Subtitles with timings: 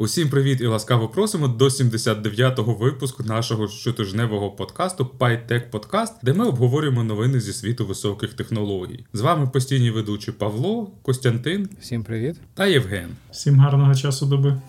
[0.00, 6.46] Усім привіт і ласкаво просимо до 79-го випуску нашого щотижневого подкасту PyTech Podcast, де ми
[6.46, 9.04] обговорюємо новини зі світу високих технологій.
[9.12, 11.68] З вами постійні ведучі Павло, Костянтин.
[11.80, 13.08] Всім привіт та Євген.
[13.30, 14.60] Всім гарного часу доби.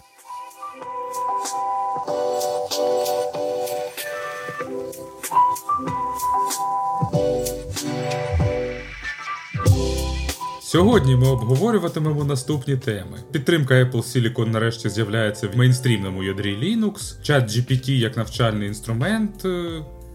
[10.72, 13.18] Сьогодні ми обговорюватимемо наступні теми.
[13.32, 19.46] Підтримка Apple Silicon нарешті з'являється в мейнстрімному ядрі Linux, ChatGPT як навчальний інструмент.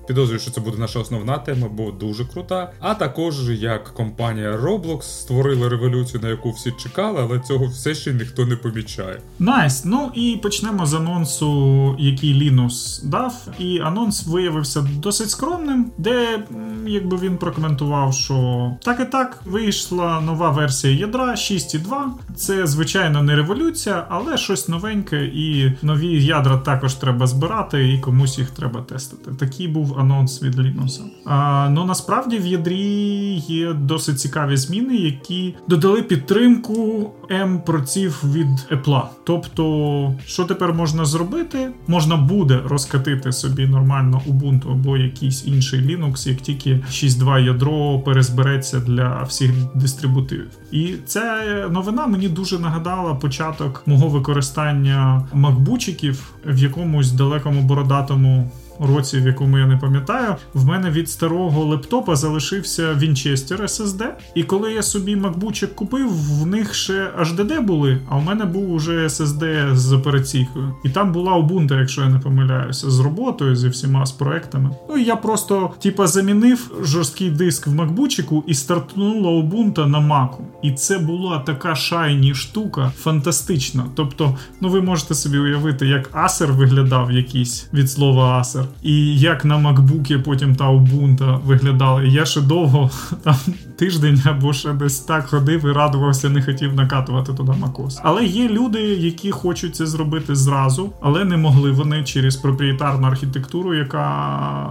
[0.06, 2.72] Підозрюю, що це буде наша основна тема, бо дуже крута.
[2.80, 8.12] А також як компанія Roblox створила революцію, на яку всі чекали, але цього все ще
[8.12, 9.20] ніхто не помічає.
[9.38, 9.74] Nice.
[9.74, 9.82] Nice.
[9.84, 13.34] Ну і почнемо з анонсу, який Linus дав.
[13.58, 16.44] І анонс виявився досить скромним, де
[16.86, 21.94] якби він прокоментував, що так і так вийшла нова версія ядра 6.2.
[22.36, 28.38] Це звичайно не революція, але щось новеньке, і нові ядра також треба збирати, і комусь
[28.38, 29.30] їх треба тестити.
[29.30, 31.00] Такий був анонс від Linux.
[31.27, 39.03] А, Ну насправді в ядрі є досить цікаві зміни, які додали підтримку М-проців від Apple.
[39.25, 41.70] Тобто, що тепер можна зробити?
[41.87, 48.81] Можна буде розкатити собі нормально Ubuntu або якийсь інший Linux, як тільки 6.2 ядро перезбереться
[48.81, 50.48] для всіх дистрибутивів.
[50.72, 59.19] І ця новина мені дуже нагадала початок мого використання макбучиків в якомусь далекому бородатому році,
[59.19, 64.05] в якому я не пам'ятаю, в мене від старого лептопа залишився Winchester SSD.
[64.34, 66.08] І коли я собі макбучик купив,
[66.42, 70.75] в них ще HDD були, а в мене був уже SSD з операційкою.
[70.84, 74.70] І там була Ubuntu, якщо я не помиляюся, з роботою, зі всіма з проектами.
[74.88, 80.44] Ну і я просто, типа, замінив жорсткий диск в макбучику і стартнула Ubuntu на маку.
[80.62, 83.84] І це була така шайні штука, фантастична.
[83.94, 88.38] Тобто, ну ви можете собі уявити, як Acer виглядав якийсь від слова
[88.82, 92.02] І як на макбукі потім та Ubuntu виглядала.
[92.02, 92.90] Я ще довго
[93.22, 93.36] там
[93.76, 98.00] тиждень або ще десь так ходив і радувався, не хотів накатувати туди macOS.
[98.03, 103.74] Але є люди, які хочуть це зробити зразу, але не могли вони через проприєтарну архітектуру,
[103.74, 104.04] яка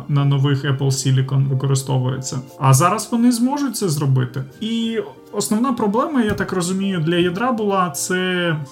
[0.08, 2.40] на нових Apple Silicon використовується.
[2.60, 4.44] А зараз вони зможуть це зробити.
[4.62, 5.00] І
[5.36, 8.16] Основна проблема, я так розумію, для ядра була це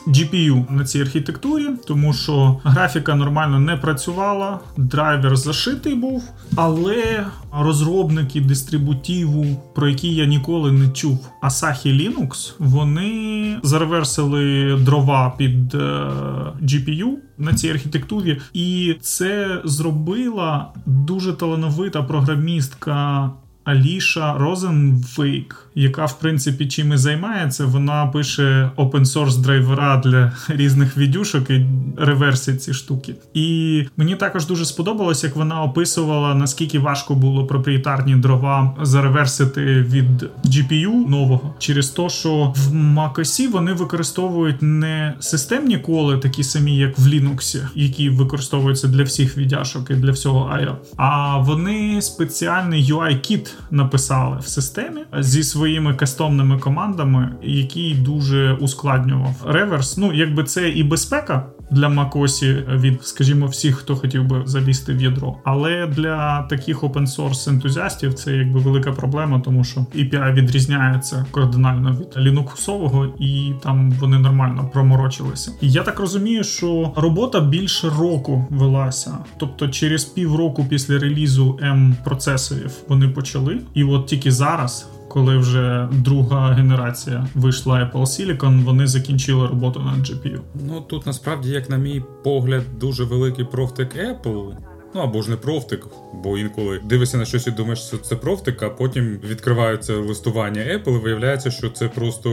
[0.08, 6.24] GPU на цій архітектурі, тому що графіка нормально не працювала, драйвер зашитий був,
[6.56, 9.46] але розробники дистрибутиву,
[9.76, 15.78] про які я ніколи не чув, Asahi Linux, вони зареверсили дрова під е,
[16.62, 17.08] GPU
[17.38, 23.32] на цій архітектурі, і це зробила дуже талановита програмістка
[23.64, 30.98] Аліша Розенвейк, яка в принципі чим і займається, вона пише open source драйвера для різних
[30.98, 31.66] відюшок і
[31.98, 33.16] реверсить ці штуки.
[33.34, 40.24] І мені також дуже сподобалось, як вона описувала наскільки важко було проприєтарні дрова зареверсити від
[40.46, 47.00] GPU нового, через те, що в MacOS вони використовують не системні коли, такі самі, як
[47.00, 53.51] в Linux, які використовуються для всіх віддяшок і для всього IO, а вони спеціальний UI-кіт
[53.72, 59.98] написали в системі зі своїми кастомними командами, який дуже ускладнював реверс.
[59.98, 65.02] Ну, якби це і безпека для macOS від, скажімо, всіх, хто хотів би залізти в
[65.02, 65.38] ядро.
[65.44, 71.92] Але для таких open source ентузіастів це якби велика проблема, тому що API відрізняється кардинально
[71.92, 75.52] від лінуксового, і там вони нормально проморочилися.
[75.62, 81.96] І я так розумію, що робота більше року велася, тобто через півроку після релізу М
[82.04, 88.88] процесорів вони почали, і от тільки зараз коли вже друга генерація вийшла Apple Silicon, вони
[88.88, 90.40] закінчили роботу над GPU.
[90.68, 94.54] Ну тут насправді, як на мій погляд, дуже великий профтик Apple.
[94.96, 98.64] Ну або ж не профтик, бо інколи дивишся на щось і думаєш, що це профтик,
[98.64, 102.30] а потім відкривається листування Apple, і виявляється, що це просто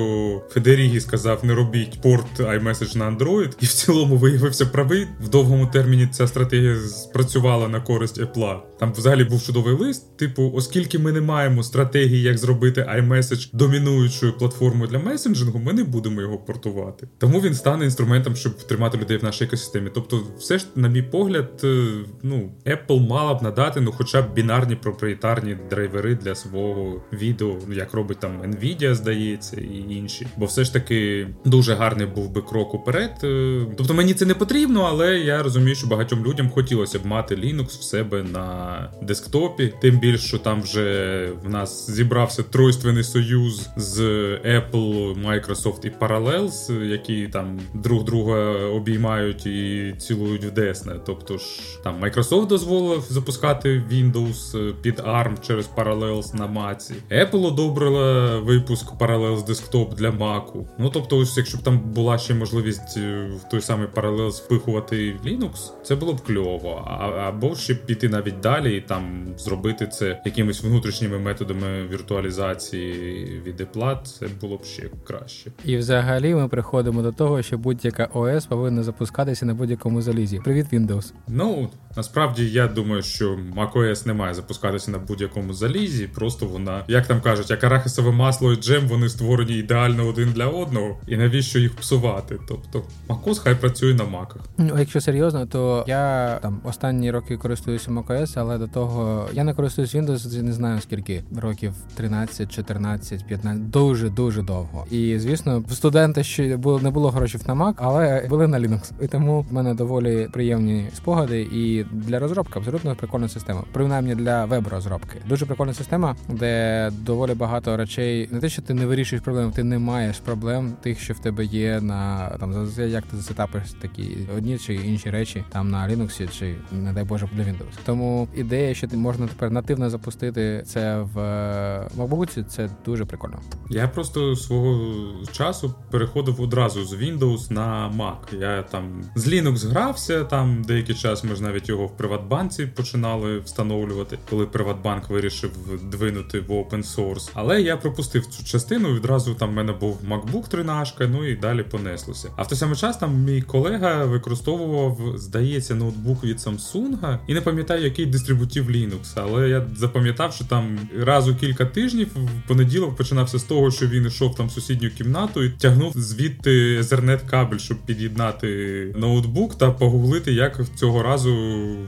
[0.50, 5.06] Федерігі сказав: не робіть порт iMessage на Android, і в цілому виявився правий.
[5.20, 8.58] В довгому терміні ця стратегія спрацювала на користь Apple.
[8.78, 10.16] Там взагалі був чудовий лист.
[10.16, 15.84] Типу, оскільки ми не маємо стратегії, як зробити iMessage домінуючою платформою для месенджингу, ми не
[15.84, 17.08] будемо його портувати.
[17.18, 19.90] Тому він стане інструментом, щоб тримати людей в нашій екосистемі.
[19.94, 21.86] Тобто, все ж, на мій погляд, е,
[22.22, 27.56] ну ну Apple мала б надати ну, хоча б бінарні проприєтарні драйвери для свого відео,
[27.72, 30.26] як робить там Nvidia, здається, і інші.
[30.36, 33.10] Бо все ж таки дуже гарний був би крок уперед.
[33.24, 37.34] Е, тобто мені це не потрібно, але я розумію, що багатьом людям хотілося б мати
[37.34, 39.72] Linux в себе на десктопі.
[39.82, 44.00] Тим більше, що там вже в нас зібрався тройственний союз з
[44.44, 50.92] Apple, Microsoft і Parallels, які там друг друга обіймають і цілують в десне.
[51.06, 51.44] Тобто ж
[51.84, 56.94] там Microsoft дозволив запускати Windows під ARM через Parallels на Маці.
[57.10, 60.64] Apple одобрила випуск Parallels Desktop для Mac.
[60.78, 65.16] Ну тобто, ось якщо б там була ще можливість е, в той самий Parallels впихувати
[65.26, 66.84] Linux, це було б кльово.
[66.86, 73.60] А, або ще піти навіть далі і там зробити це якимись внутрішніми методами віртуалізації від
[73.60, 75.50] Apple, це було б ще краще.
[75.64, 80.40] І взагалі ми приходимо до того, що будь-яка ОС повинна запускатися на будь-якому залізі.
[80.44, 81.12] Привіт, Windows.
[81.28, 86.06] Ну насправді я думаю, що macOS не має запускатися на будь-якому залізі.
[86.06, 90.46] Просто вона, як там кажуть, як арахісове масло і джем, вони створені ідеально один для
[90.46, 90.96] одного.
[91.06, 92.38] І навіщо їх псувати?
[92.48, 94.42] Тобто macOS хай працює на маках.
[94.58, 99.54] Ну, якщо серйозно, то я там останні роки користуюся macOS, але до того я не
[99.54, 104.84] користуюсь Windows, не знаю скільки років 13, 14, 15, дуже дуже довго.
[104.90, 108.92] І звісно, студенти ще було не було грошей на Mac, але були на Linux.
[109.00, 111.40] І тому в мене доволі приємні спогади.
[111.40, 113.64] І для розробки абсолютно прикольна система.
[113.72, 115.22] Принаймні для веб-розробки.
[115.28, 118.28] Дуже прикольна система, де доволі багато речей.
[118.32, 121.44] Не те, що ти не вирішуєш проблем, ти не маєш проблем тих, що в тебе
[121.44, 126.54] є на там як ти засетапиш такі одні чи інші речі там на Linux чи
[126.72, 127.78] не дай Боже для Windows.
[127.84, 133.40] Тому ідея, що ти можна тепер нативно запустити це в е, MacBook, це дуже прикольно.
[133.70, 138.40] Я просто свого часу переходив одразу з Windows на Mac.
[138.40, 143.38] Я там з Linux грався, там деякий час ми ж навіть його в Приватбанці починали
[143.38, 145.50] встановлювати, коли Приватбанк вирішив
[145.90, 147.30] двинути в open source.
[147.34, 148.94] Але я пропустив цю частину.
[148.94, 152.30] Відразу там в мене був MacBook 13, ну і далі понеслося.
[152.36, 157.40] А в той самий час там мій колега використовував, здається, ноутбук від Samsung і не
[157.40, 159.12] пам'ятаю, який дистрибутив Linux.
[159.14, 163.86] Але я запам'ятав, що там раз у кілька тижнів в понеділок починався з того, що
[163.86, 168.48] він йшов там в сусідню кімнату і тягнув звідти Ethernet кабель, щоб під'єднати
[168.96, 171.34] ноутбук та погуглити, як цього разу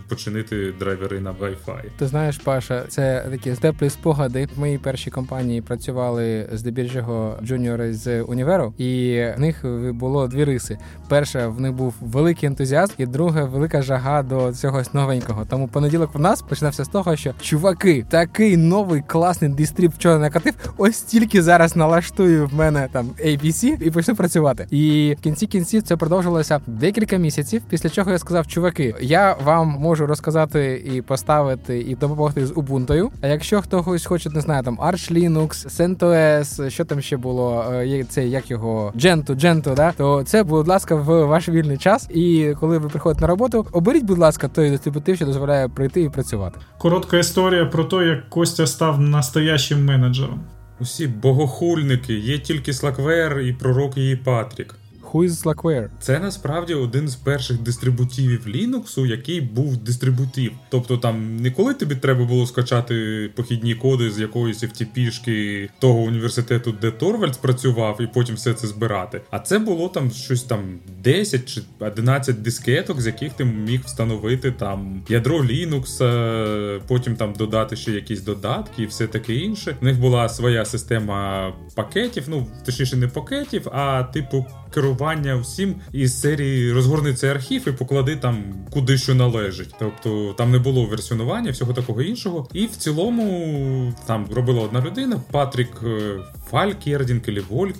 [0.08, 1.82] починити драйвери на Wi-Fi.
[1.98, 4.48] Ти знаєш, Паша, це такі теплі спогади.
[4.56, 9.64] В моїй першій компанії працювали здебільшого джуніори з універу, і в них
[9.94, 10.78] було дві риси.
[11.08, 15.44] Перша в них був великий ентузіазм, і друга велика жага до цього новенького.
[15.50, 20.54] Тому понеділок в нас починався з того, що чуваки, такий новий класний дистріб вчора накатив.
[20.76, 24.66] Ось тільки зараз налаштую в мене там ABC і почну працювати.
[24.70, 27.62] І в кінці кінців це продовжилося декілька місяців.
[27.68, 33.08] Після чого я сказав, чуваки, я вам можу розказати і поставити, і допомогти з Ubuntu.
[33.20, 38.04] А якщо хтось хоче, не знаю, там Arch Linux, CentOS, що там ще було, е,
[38.08, 42.08] це як його Gentoo, Gentoo, да, то це, будь ласка, в ваш вільний час.
[42.10, 46.08] І коли ви приходите на роботу, оберіть, будь ласка, той дистрибутив, що дозволяє прийти і
[46.08, 46.60] працювати.
[46.78, 50.40] Коротка історія про те, як Костя став настоящим менеджером.
[50.80, 54.79] Усі богохульники, є тільки Slackware і пророк її Патрік.
[55.12, 55.88] Who is Slackware?
[56.00, 60.52] Це насправді один з перших дистрибутивів Linux, який був дистрибутив.
[60.68, 66.74] Тобто там не коли тобі треба було скачати похідні коди з якоїсь FTP-шки того університету,
[66.80, 69.20] де Торвальдс працював, і потім все це збирати.
[69.30, 74.52] А це було там щось там 10 чи 11 дискеток, з яких ти міг встановити
[74.52, 79.76] там ядро Linux, е, потім там додати ще якісь додатки і все таке інше.
[79.82, 84.99] У них була своя система пакетів, ну точніше не пакетів, а типу керування
[85.40, 89.74] всім із серії розгорни цей архів і поклади там куди що належить.
[89.78, 92.48] Тобто там не було версіонування, всього такого іншого.
[92.52, 96.18] І в цілому там робила одна людина, Патрік е,
[96.50, 97.72] Фаль Кердінг чи Воль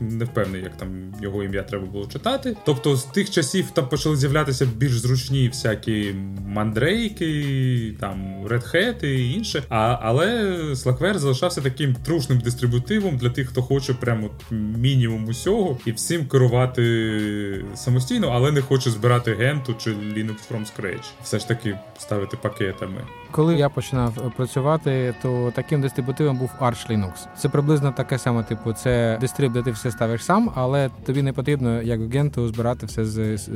[0.00, 2.56] не впевнений, як там його ім'я треба було читати.
[2.64, 6.14] Тобто з тих часів там почали з'являтися більш зручні всякі
[6.46, 9.62] мандрейки, там Hat і інше.
[9.68, 10.26] А, Але
[10.72, 17.64] Slackware залишався таким трушним дистрибутивом для тих, хто хоче прямо мінімум усього і всім керувати
[17.74, 21.04] самостійно, але не хоче збирати генту чи Linux from scratch.
[21.22, 23.00] Все ж таки ставити пакетами.
[23.36, 27.12] Коли я починав працювати, то таким дистрибутивом був Arch Linux.
[27.38, 31.32] Це приблизно таке саме, типу, це дистриб, де ти все ставиш сам, але тобі не
[31.32, 33.48] потрібно, як генту, збирати все з, з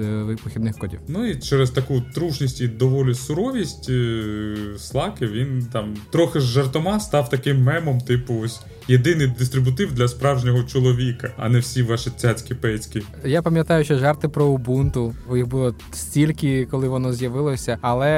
[0.44, 1.00] похідних кодів.
[1.08, 7.62] Ну і через таку трушність і доволі суровість Slack, він там трохи жартома став таким
[7.62, 8.60] мемом, типу, ось
[8.90, 13.02] єдиний дистрибутив для справжнього чоловіка, а не всі ваші цяцькі пецькі.
[13.24, 18.10] Я пам'ятаю, що жарти про Ubuntu, їх було стільки, коли воно з'явилося, але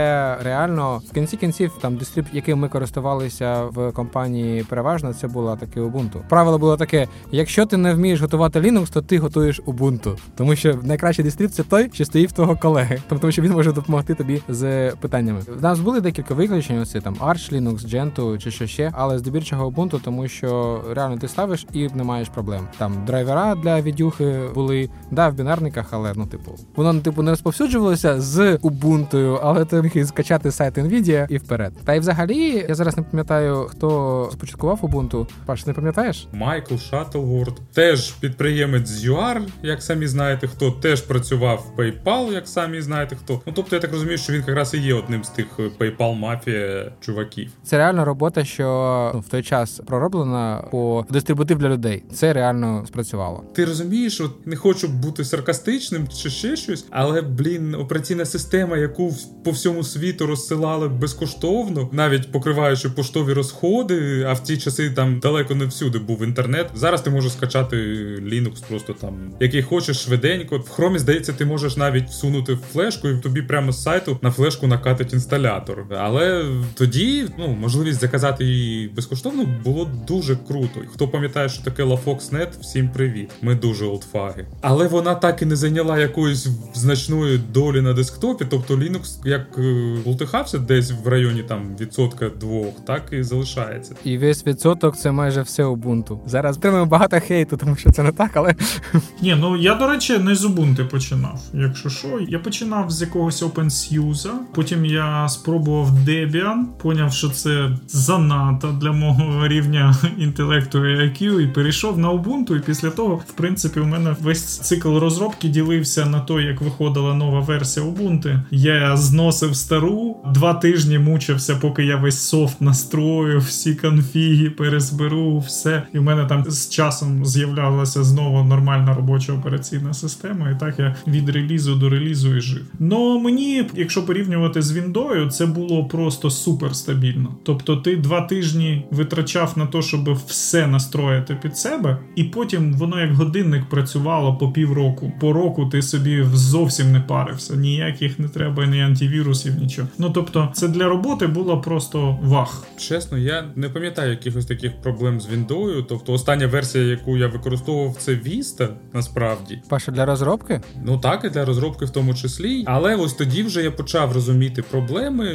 [0.42, 5.80] реально в кінці кінців там дистриб, яким ми користувалися в компанії, переважно це була таке
[5.80, 6.28] Ubuntu.
[6.28, 10.16] Правило було таке: якщо ти не вмієш готувати Linux, то ти готуєш Ubuntu.
[10.36, 13.72] тому що найкращий дистриб це той, що стоїть в того колеги, тому що він може
[13.72, 15.40] допомогти тобі з питаннями.
[15.58, 19.70] В нас були декілька виключень, оце там Arch Linux, Gentoo чи що ще, але здебільшого
[19.70, 22.68] Ubuntu, тому що реально ти ставиш і не маєш проблем.
[22.78, 28.20] Там драйвера для відюхи були, да, в бінарниках, але ну, типу, воно типу не розповсюджувалося
[28.20, 31.72] з Ubuntu, але ти міг скачати сайт Nvidia і вперед.
[31.84, 35.26] Та й взагалі, я зараз не пам'ятаю, хто започаткував Ubuntu.
[35.46, 36.28] Паш, не пам'ятаєш?
[36.32, 42.48] Майкл Шаттлворд, теж підприємець з UR, як самі знаєте, хто теж працював в PayPal, як
[42.48, 43.40] самі знаєте хто.
[43.46, 45.46] Ну тобто я так розумію, що він якраз і є одним з тих
[45.80, 47.50] PayPal мафія чуваків.
[47.64, 52.04] Це реально робота, що ну, в той час пророблена по дистрибутив для людей.
[52.12, 53.44] Це реально спрацювало.
[53.54, 59.14] Ти розумієш, от не хочу бути саркастичним чи ще щось, але блін, операційна система, яку
[59.44, 64.24] по всьому світу розсилали безкоштовно, навіть покриваючи поштові розходи.
[64.28, 66.70] А в ті часи там далеко не всюди був інтернет.
[66.74, 67.76] Зараз ти можеш скачати
[68.16, 70.58] Linux, просто там який хочеш швиденько.
[70.58, 74.66] В хромі здається, ти можеш навіть всунути флешку, і тобі прямо з сайту на флешку
[74.66, 75.86] накатить інсталятор.
[75.98, 76.44] Але
[76.74, 80.80] тоді ну можливість заказати її безкоштовно було дуже круто.
[80.94, 83.30] Хто пам'ятає, що таке LaFoxNet, всім привіт.
[83.42, 84.46] Ми дуже олдфаги.
[84.60, 88.44] Але вона так і не зайняла якоїсь значної долі на десктопі.
[88.50, 89.58] Тобто Linux як
[90.04, 93.94] бултихався десь в районі там відсотка двох, так і залишається.
[94.04, 96.18] І весь відсоток це майже все Ubuntu.
[96.26, 98.54] Зараз отримуємо багато хейту, тому що це не так, але
[99.22, 101.40] ні, ну я до речі не з Ubuntu починав.
[101.54, 108.78] Якщо що, я починав з якогось OpenSUSE, потім я спробував Debian, поняв, що це занадто
[108.80, 113.80] для мого рівня інтелекту і IQ, і перейшов на Ubuntu, і після того, в принципі,
[113.80, 118.40] у мене весь цикл розробки ділився на то, як виходила нова версія Ubuntu.
[118.50, 125.82] Я зносив стару, два тижні мучився, поки я весь софт настрою, всі конфіги перезберу, все.
[125.94, 130.50] І в мене там з часом з'являлася знову нормальна робоча операційна система.
[130.50, 132.62] І так я від релізу до релізу і жив.
[132.78, 137.34] Но мені, якщо порівнювати з Віндою, це було просто супер стабільно.
[137.42, 143.00] Тобто, ти два тижні витрачав на те, щоб все настроїти під себе, і потім воно
[143.00, 145.12] як годинник працювало по півроку.
[145.20, 147.54] По року ти собі зовсім не парився.
[147.56, 149.88] Ніяких не треба, ні антивірусів, нічого.
[149.98, 152.66] Ну тобто, це для роботи було просто вах.
[152.76, 155.82] Чесно, я не пам'ятаю якихось таких проблем з Віндою.
[155.82, 159.62] Тобто, остання версія, яку я використовував, це Vista, насправді.
[159.68, 160.60] Паша для розробки?
[160.84, 162.64] Ну так, і для розробки в тому числі.
[162.66, 165.26] Але ось тоді вже я почав розуміти проблеми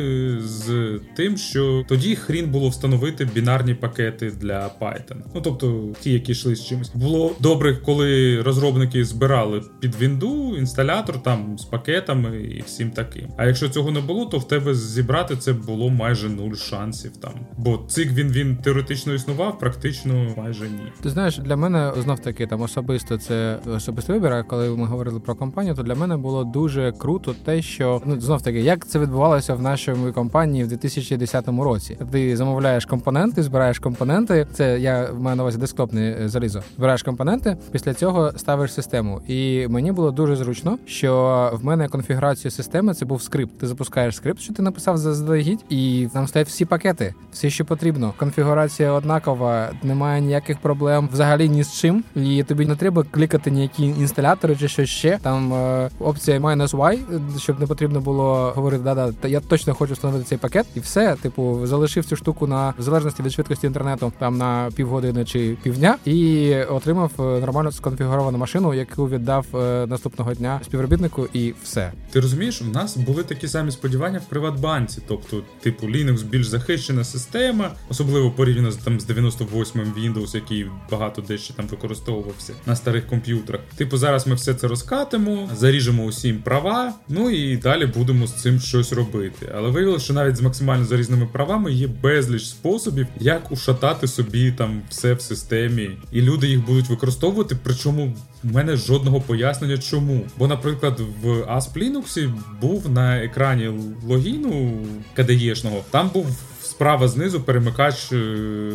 [0.42, 5.18] з тим, що тоді хрін було встановити бінарні пакети для Python.
[5.36, 6.92] Ну тобто ті, які йшли з чимось.
[6.96, 13.28] Було добре, коли розробники збирали під Вінду інсталятор там з пакетами і всім таким.
[13.38, 17.34] А якщо цього не було, то в тебе зібрати це було майже нуль шансів там.
[17.58, 20.92] Бо цик він він теоретично існував, практично майже ні.
[21.04, 24.34] Ти знаєш, для мене знов таки там особисто це особистий вибір.
[24.34, 28.22] А коли ми говорили про компанію, то для мене було дуже круто те, що ну
[28.22, 31.98] знов таки, як це відбувалося в нашій компанії в 2010 році.
[32.12, 34.48] Ти замовляєш компоненти, збираєш компоненти.
[34.58, 36.64] Це я маю на увазі десктопне залізо.
[36.78, 39.22] Збираєш компоненти, після цього ставиш систему.
[39.28, 43.60] І мені було дуже зручно, що в мене конфігурація системи це був скрипт.
[43.60, 48.14] Ти запускаєш скрипт, що ти написав заздалегідь, і там стоять всі пакети, все, що потрібно.
[48.18, 52.04] Конфігурація однакова, немає ніяких проблем взагалі ні з чим.
[52.16, 55.20] І тобі не треба клікати ніякі інсталятори чи щось ще.
[55.22, 60.38] Там е, опція -y, щоб не потрібно було говорити, да-да, я точно хочу встановити цей
[60.38, 61.16] пакет, і все.
[61.16, 65.98] Типу, залишив цю штуку на в залежності від швидкості інтернету там на півгодини чи півдня,
[66.06, 71.92] і отримав е, нормально сконфігуровану машину, яку віддав е, наступного дня співробітнику, і все.
[72.12, 77.04] Ти розумієш, у нас були такі самі сподівання в Приватбанці, тобто, типу, Linux більш захищена
[77.04, 83.08] система, особливо порівняно з там з 98-м Windows, який багато дещо там використовувався на старих
[83.08, 83.62] комп'ютерах.
[83.76, 88.60] Типу, зараз ми все це розкатимо, заріжемо усім права, ну і далі будемо з цим
[88.60, 89.52] щось робити.
[89.56, 94.82] Але виявилося, що навіть з максимально зарізними правами є безліч способів, як ушатати собі там
[94.90, 97.58] все в системі, і люди їх будуть використовувати.
[97.64, 98.14] Причому
[98.44, 100.22] в мене жодного пояснення, чому.
[100.38, 103.72] Бо, наприклад, в ASP Linux був на екрані
[104.08, 104.78] логіну
[105.16, 106.28] КДЄшного, там був.
[106.64, 108.12] Справа знизу перемикач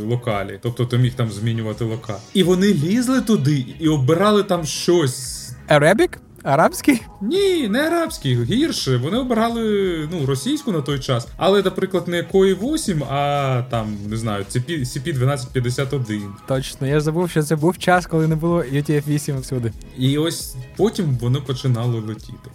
[0.07, 2.19] локалі, тобто ти міг там змінювати локаль.
[2.35, 5.51] І вони лізли туди і обирали там щось.
[5.69, 6.09] Arabic?
[6.43, 7.03] Арабський?
[7.21, 8.97] Ні, не арабський, гірше.
[8.97, 9.63] Вони обирали
[10.13, 15.15] ну, російську на той час, але, наприклад, не Кої 8, а там не знаю, CP
[15.15, 16.23] 1251.
[16.49, 19.73] Точно, я забув, що це був час, коли не було UTF-8 всюди.
[19.99, 22.51] І ось потім вони починали летіти.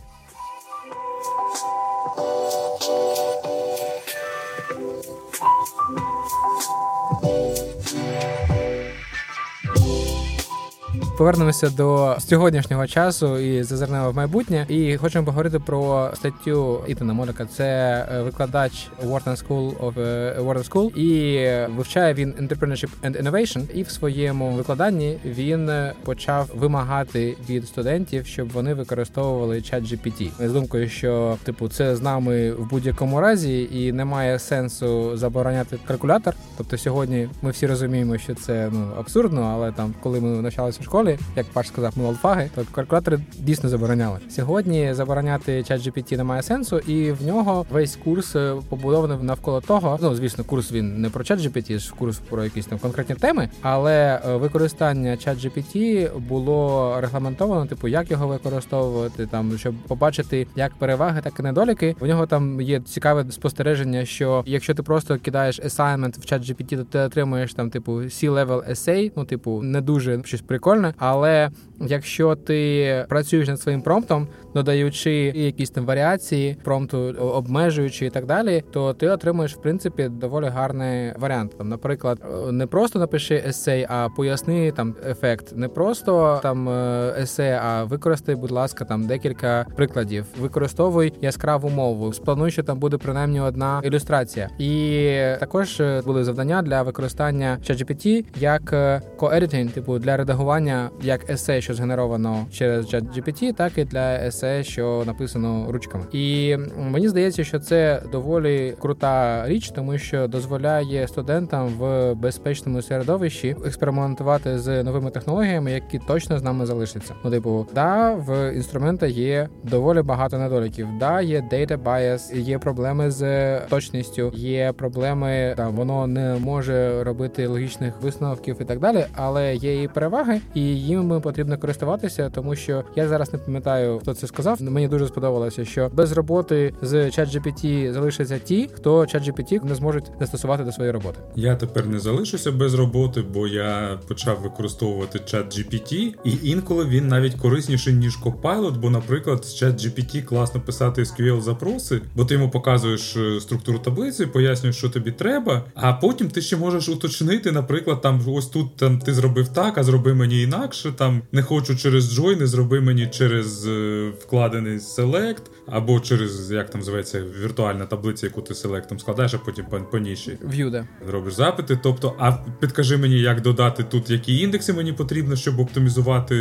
[11.17, 14.65] Повернемося до сьогоднішнього часу і зазирнемо в майбутнє.
[14.69, 17.45] І хочемо поговорити про статтю Ітана Моліка.
[17.45, 17.65] Це
[18.11, 20.97] е, викладач Wharton School of е, Wharton School.
[20.97, 23.73] і вивчає він entrepreneurship and innovation.
[23.73, 25.71] І в своєму викладанні він
[26.03, 30.47] почав вимагати від студентів, щоб вони використовували чат GPT.
[30.47, 36.33] з думкою, що типу це з нами в будь-якому разі, і немає сенсу забороняти калькулятор.
[36.57, 40.83] Тобто сьогодні ми всі розуміємо, що це ну абсурдно, але там, коли ми навчалися в
[40.83, 44.19] школі школі, як Паш сказав, ми олдфаги, то калькулятори дійсно забороняли.
[44.29, 49.99] Сьогодні забороняти чат GPT немає сенсу, і в нього весь курс е, побудований навколо того.
[50.01, 53.49] Ну звісно, курс він не про чат GPT, ж курс про якісь там конкретні теми,
[53.61, 60.75] але е, використання чат GPT було регламентовано, типу, як його використовувати, там щоб побачити як
[60.75, 61.95] переваги, так і недоліки.
[61.99, 66.77] В нього там є цікаве спостереження, що якщо ти просто кидаєш assignment в чат GPT,
[66.77, 71.49] то ти отримуєш там, типу, C-level essay, ну типу, не дуже щось прикольне але
[71.79, 78.63] якщо ти працюєш над своїм промптом, додаючи якісь там варіації, промпту обмежуючи і так далі,
[78.71, 81.57] то ти отримуєш в принципі доволі гарний варіант.
[81.57, 82.19] Там, наприклад,
[82.51, 88.35] не просто напиши есей, а поясни там ефект, не просто там е, есей, а використай,
[88.35, 90.25] будь ласка, там декілька прикладів.
[90.39, 92.13] Використовуй яскраву мову.
[92.13, 94.49] Сплануй, що там буде принаймні одна ілюстрація.
[94.59, 98.73] І також е, були завдання для використання ChatGPT як
[99.17, 105.03] коедітинг, типу для редагування як есе, що згенеровано через ChatGPT, так і для есе, що
[105.05, 106.05] написано ручками.
[106.11, 113.55] І мені здається, що це доволі крута річ, тому що дозволяє студентам в безпечному середовищі
[113.65, 117.13] експериментувати з новими технологіями, які точно з нами залишаться.
[117.23, 120.87] Ну, типу, да, в інструмента є доволі багато недоліків.
[120.99, 127.47] Да, є data bias, є проблеми з точністю, є проблеми, там воно не може робити
[127.47, 132.83] логічних висновків і так далі, але є і переваги і їм потрібно користуватися, тому що
[132.95, 134.61] я зараз не пам'ятаю, хто це сказав.
[134.61, 140.63] Мені дуже сподобалося, що без роботи з ChatGPT залишаться ті, хто ChatGPT не зможуть застосувати
[140.63, 141.19] до своєї роботи.
[141.35, 147.33] Я тепер не залишуся без роботи, бо я почав використовувати ChatGPT, і інколи він навіть
[147.35, 153.17] корисніший ніж Copilot, бо, наприклад, з ChatGPT класно писати SQL запроси, бо ти йому показуєш
[153.17, 158.21] е, структуру таблиці, пояснюєш, що тобі треба, а потім ти ще можеш уточнити, наприклад, там
[158.27, 160.91] ось тут там ти зробив так, а зроби мені інакше.
[160.91, 166.79] Там не хочу через join, зроби мені через е, вкладений select, або через як там
[166.79, 170.37] називається віртуальна таблиця, яку ти селектом складаєш, а потім по, по ніші
[170.71, 170.87] да.
[171.11, 171.79] робиш запити.
[171.83, 176.35] Тобто, а підкажи мені, як додати тут, які індекси мені потрібно, щоб оптимізувати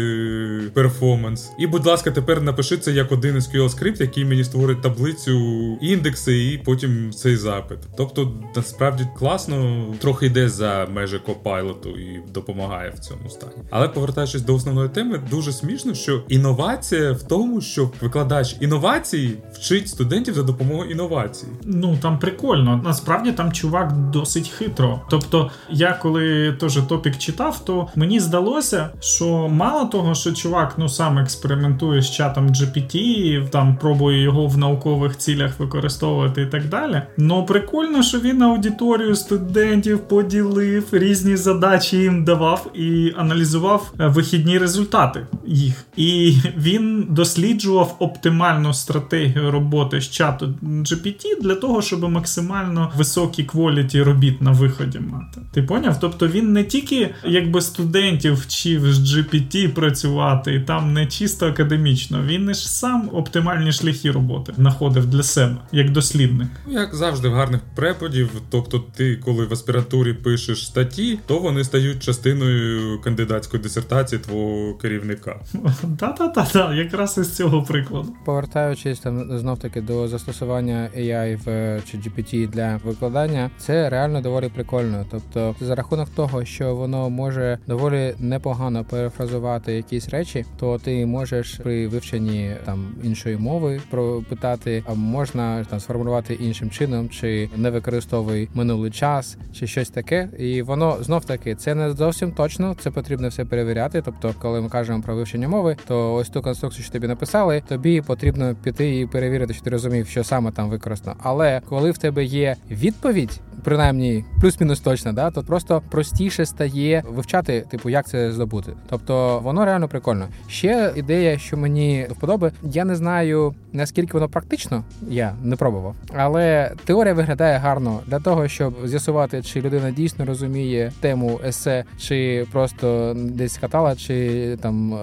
[0.75, 1.51] перформанс.
[1.59, 5.39] І, будь ласка, тепер напиши це як один SQL скрипт, який мені створить таблицю
[5.81, 7.79] індекси, і потім цей запит.
[7.97, 13.53] Тобто, насправді класно, трохи йде за межі Copilot і допомагає в цьому стані.
[13.71, 19.89] Але повертаючись до основної теми, дуже смішно, що інновація в тому, що викладач інновацій вчить
[19.89, 21.47] студентів за допомогою інновацій.
[21.65, 22.81] Ну там прикольно.
[22.85, 25.01] Насправді там чувак досить хитро.
[25.11, 30.89] Тобто, я коли теж топік читав, то мені здалося, що мало того, що чувак ну
[30.89, 37.03] сам експериментує з чатом GPT, там пробує його в наукових цілях використовувати і так далі.
[37.17, 44.59] Ну прикольно, що він аудиторію студентів поділив, різні задачі їм давав і аналізував е, вихідні
[44.59, 45.85] результати їх.
[45.97, 47.56] І він досліджував
[47.99, 54.99] оптимальну стратегію роботи з чату GPT для того, щоб максимально високі кваліті робіт на виході
[54.99, 55.40] мати.
[55.53, 56.01] Ти поняв?
[56.01, 62.23] Тобто він не тільки якби студентів вчив з GPT працювати, і там не чисто академічно,
[62.23, 66.49] він ж сам оптимальні шляхи роботи знаходив для себе як дослідник.
[66.69, 68.31] Як завжди, в гарних преподів.
[68.51, 75.40] Тобто, ти, коли в аспірантурі пишеш статті, то вони стають частиною кандидатської дисертації твого керівника.
[75.99, 78.15] Та-та-та, якраз із цього прикладу.
[78.25, 81.49] Повертаючись там знов таки до застосування AI в
[81.95, 85.05] GPT для викладання, це реально доволі прикольно.
[85.11, 91.55] Тобто, за рахунок того, що воно може доволі непогано перефразувати якісь речі, то ти можеш
[91.55, 98.49] при вивченні там іншої мови пропитати, а можна там сформулювати іншим чином, чи не використовуй
[98.55, 100.29] минулий час, чи щось таке.
[100.39, 102.77] І воно знов таки це не зовсім точно.
[102.81, 104.03] Це потрібно все перевіряти.
[104.05, 108.01] Тобто, коли ми кажемо про вивчення мови, то ось ту конструкцію, що тобі написали, тобі
[108.01, 111.16] потрібно піти і перевірити, що ти розумів, що саме там використано.
[111.22, 117.64] Але коли в тебе є відповідь, принаймні плюс-мінус точно, да, то просто простіше стає вивчати,
[117.70, 118.72] типу, як це здобути.
[118.88, 120.29] Тобто воно реально прикольно.
[120.49, 126.72] Ще ідея, що мені вподоби, я не знаю наскільки воно практично, я не пробував, але
[126.85, 133.14] теорія виглядає гарно для того, щоб з'ясувати, чи людина дійсно розуміє тему есе, чи просто
[133.16, 134.99] десь катала, чи там е,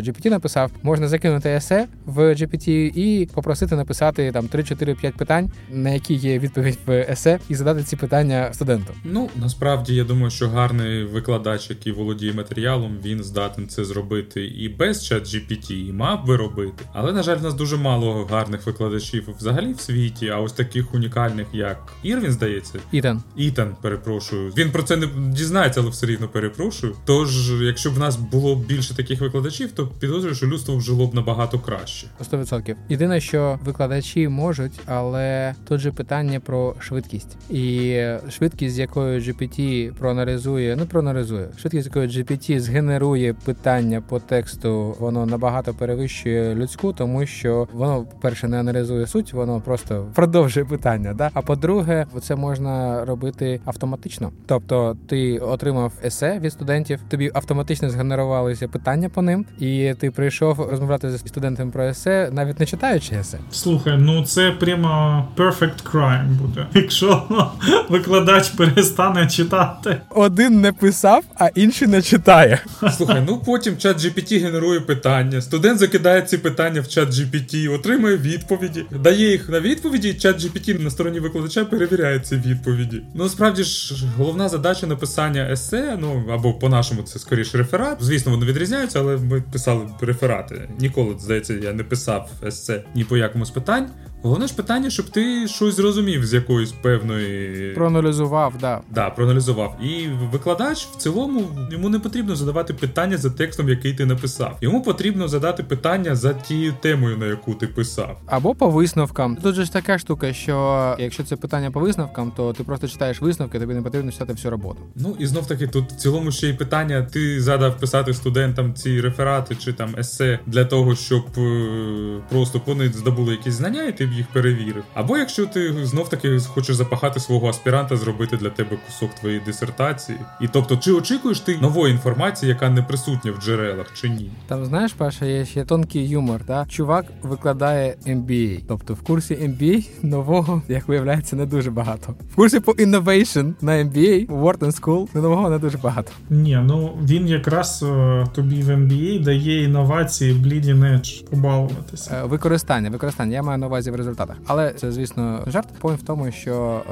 [0.00, 0.70] GPT написав.
[0.82, 1.75] Можна закинути есе
[2.06, 7.54] в GPT і попросити написати там 3-4-5 питань, на які є відповідь в есе, і
[7.54, 8.92] задати ці питання студенту.
[9.04, 14.68] Ну насправді я думаю, що гарний викладач, який володіє матеріалом, він здатен це зробити і
[14.68, 16.84] без чат GPT, і мав би робити.
[16.92, 20.94] Але на жаль, в нас дуже мало гарних викладачів взагалі в світі, а ось таких
[20.94, 23.22] унікальних, як Ірвін, здається, Ітан.
[23.36, 24.52] Ітан, перепрошую.
[24.56, 26.96] Він про це не дізнається, але все рівно перепрошую.
[27.04, 31.14] Тож, якщо б в нас було більше таких викладачів, то підозрюю, що людство вжило б
[31.14, 32.06] набагато краще.
[32.32, 32.76] 100%.
[32.88, 39.92] Єдине, що викладачі можуть, але тут же питання про швидкість і швидкість, з якою GPT
[39.92, 46.92] проаналізує, ну проаналізує, швидкість, з якою GPT згенерує питання по тексту, воно набагато перевищує людську,
[46.92, 51.14] тому що воно, перше, не аналізує суть, воно просто продовжує питання.
[51.14, 51.30] Да?
[51.34, 54.32] А по-друге, це можна робити автоматично.
[54.46, 60.60] Тобто, ти отримав есе від студентів, тобі автоматично згенерувалися питання по ним, і ти прийшов
[60.70, 63.38] розмовляти зі студентом про есе, навіть не читаючи есе.
[63.50, 66.66] Слухай, ну це прямо perfect crime буде.
[66.74, 67.22] Якщо
[67.88, 70.00] викладач перестане читати.
[70.10, 72.58] Один не писав, а інший не читає.
[72.96, 75.40] Слухай, ну потім чат GPT генерує питання.
[75.40, 80.14] Студент закидає ці питання в чат GPT, отримує відповіді, дає їх на відповіді.
[80.14, 83.02] Чат GPT на стороні викладача перевіряє ці відповіді.
[83.14, 87.98] Ну справді ж головна задача написання есе, ну або по-нашому це скоріше реферат.
[88.00, 90.68] Звісно, вони відрізняються, але ми писали реферати.
[90.78, 93.90] Ніколи здається, я не писав есе ні по якому з питань.
[94.26, 98.80] Головне ж питання, щоб ти щось зрозумів з якоїсь певної проаналізував, да.
[98.90, 99.76] Да, проаналізував.
[99.82, 104.58] І викладач в цілому йому не потрібно задавати питання за текстом, який ти написав.
[104.60, 108.20] Йому потрібно задати питання за тією темою, на яку ти писав.
[108.26, 109.36] Або по висновкам.
[109.36, 113.20] Тут же ж така штука, що якщо це питання по висновкам, то ти просто читаєш
[113.20, 114.78] висновки, тобі не потрібно читати всю роботу.
[114.96, 119.00] Ну і знов таки, тут в цілому ще й питання: ти задав писати студентам ці
[119.00, 124.06] реферати чи там есе для того, щоб е- просто вони здобули якісь знання, і ти
[124.16, 124.84] їх перевірив.
[124.94, 130.18] Або якщо ти знов таки хочеш запахати свого аспіранта, зробити для тебе кусок твоєї дисертації.
[130.40, 134.30] І тобто, чи очікуєш ти нової інформації, яка не присутня в джерелах, чи ні?
[134.46, 136.40] Там знаєш, Паша, є ще тонкий юмор.
[136.46, 136.66] Да?
[136.68, 138.60] Чувак викладає MBA.
[138.68, 142.14] Тобто в курсі MBA нового, як виявляється, не дуже багато.
[142.32, 146.12] В курсі по innovation на MBA, Wharton School, нового не дуже багато.
[146.30, 152.22] Ні, ну він якраз е, тобі в MBA дає інновації Bleeding Edge побалуватися.
[152.24, 153.34] Е, використання, використання.
[153.34, 154.36] Я маю на увазі результатах.
[154.46, 155.68] Але це, звісно, жарт.
[155.82, 156.82] Point в тому, що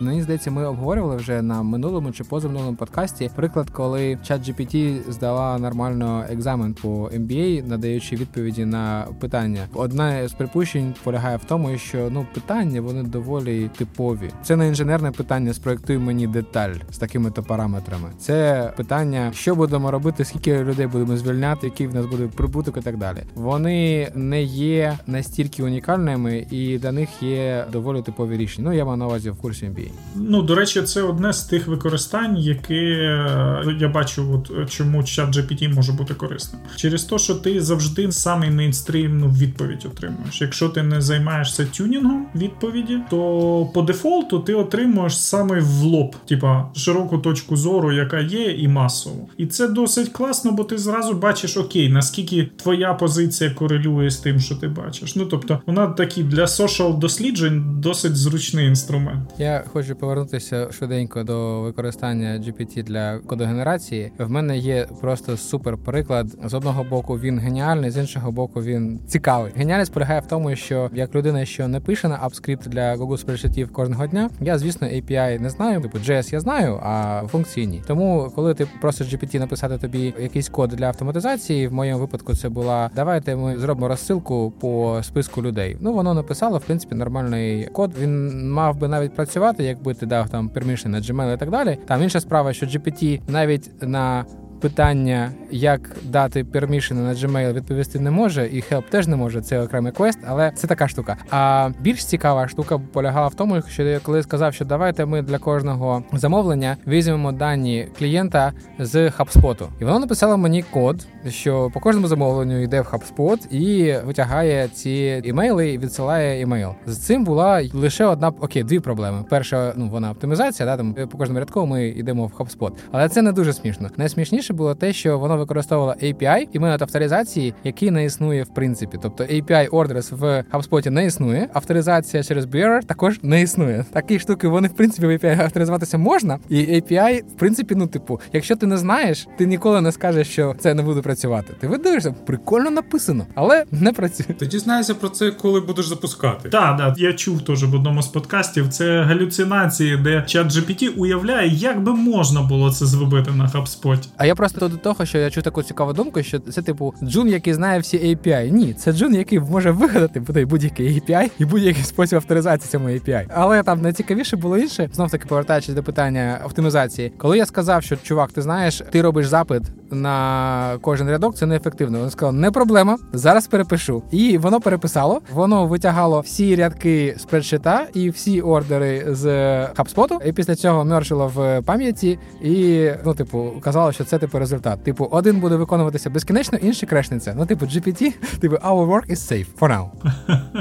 [0.00, 3.30] е, мені здається, ми обговорювали вже на минулому чи позаминулому подкасті.
[3.36, 9.66] Приклад, коли чат GPT здала нормально екзамен по MBA, надаючи відповіді на питання.
[9.74, 14.30] Одне з припущень полягає в тому, що ну питання вони доволі типові.
[14.42, 15.54] Це не інженерне питання.
[15.54, 18.08] Спроектуй мені деталь з такими то параметрами.
[18.18, 22.80] Це питання, що будемо робити, скільки людей будемо звільняти, який в нас буде прибуток і
[22.80, 23.18] так далі.
[23.34, 28.68] Вони не є настільки унікальними, і для них є доволі типові рішення.
[28.68, 29.88] Ну я маю на увазі в курсі MBA.
[30.16, 35.36] Ну до речі, це одне з тих використань, яке е, я бачу, от чому чат
[35.36, 36.62] GPT може бути корисним.
[36.76, 40.40] Через те, що ти завжди самий мейнстрімну відповідь отримуєш.
[40.40, 46.68] Якщо ти не займаєшся тюнінгом відповіді, то по дефолту ти отримуєш саме в лоб, типа
[46.76, 49.28] широку точку зору, яка є, і масову.
[49.36, 54.40] І це досить класно, бо ти зразу бачиш, окей, наскільки твоя позиція корелює з тим,
[54.40, 55.16] що ти бачиш.
[55.16, 59.30] Ну тобто, вона такі для social досліджень досить зручний інструмент.
[59.38, 64.12] Я хочу повернутися швиденько до використання GPT для кодогенерації.
[64.18, 66.26] В мене є просто супер приклад.
[66.44, 69.52] З одного боку він геніальний, з іншого боку, він цікавий.
[69.56, 73.72] Геніальність полягає в тому, що як людина, що не пише на апскрипт для Google спрешитів
[73.72, 75.80] кожного дня, я звісно API не знаю.
[75.80, 77.82] Типу JS я знаю, а функції ні.
[77.86, 82.48] Тому, коли ти просиш GPT написати тобі якийсь код для автоматизації, в моєму випадку це
[82.48, 85.76] була давайте ми зробимо розсилку по списку людей.
[85.80, 87.92] Ну воно написало в принципі нормальний код.
[88.00, 91.78] Він мав би навіть працювати, якби ти дав там пермішн на Gmail і так далі.
[91.86, 94.24] Там інша справа, що GPT навіть на
[94.60, 99.40] питання, як дати пермішени на Gmail, відповісти не може, і Help теж не може.
[99.40, 101.16] Це окремий квест, але це така штука.
[101.30, 105.38] А більш цікава штука полягала в тому, що я коли сказав, що давайте ми для
[105.38, 109.66] кожного замовлення візьмемо дані клієнта з HubSpot.
[109.80, 115.22] і воно написало мені код, що по кожному замовленню йде в HubSpot і витягає ці
[115.24, 116.70] імейли і відсилає імейл.
[116.86, 119.24] З цим була лише одна окей, дві проблеми.
[119.30, 122.72] Перша, ну вона оптимізація, да там по кожному рядку ми йдемо в HubSpot.
[122.92, 123.90] але це не дуже смішно.
[123.96, 128.98] Найсмішніше було те, що воно використовувало API і метод авторизації, який не існує в принципі.
[129.02, 131.48] Тобто API Orders в HubSpot не існує.
[131.52, 133.84] Авторизація через Bearer також не існує.
[133.92, 138.20] Такі штуки вони в принципі в API авторизуватися можна, і API, в принципі, ну типу,
[138.32, 141.17] якщо ти не знаєш, ти ніколи не скажеш, що це не буде працювати.
[141.60, 144.34] Ти видивишся, прикольно написано, але не працює.
[144.38, 146.48] Ти дізнаєшся про це, коли будеш запускати.
[146.48, 148.68] Так, да, я чув теж в одному з подкастів.
[148.68, 154.08] Це галюцинації, де чат GPT уявляє, як би можна було це зробити на HubSpot.
[154.16, 157.28] А я просто до того, що я чув таку цікаву думку, що це типу джун,
[157.28, 158.50] який знає всі API.
[158.50, 163.26] Ні, це джун, який може вигадати будь-який API і будь-який спосіб авторизації цьому API.
[163.34, 167.12] Але там найцікавіше було інше, знов таки повертаючись до питання оптимізації.
[167.18, 172.02] Коли я сказав, що чувак, ти знаєш, ти робиш запит на кожен рядок, це неефективно.
[172.02, 174.02] Він сказав, не проблема, зараз перепишу.
[174.10, 179.26] І воно переписало, воно витягало всі рядки спредшита і всі ордери з
[179.64, 184.84] HubSpot, і після цього мержило в пам'яті і ну, типу, казало, що це типу результат.
[184.84, 187.34] Типу, один буде виконуватися безкінечно, інший крешнеться.
[187.38, 189.88] Ну, типу, GPT, типу, our work is safe for now.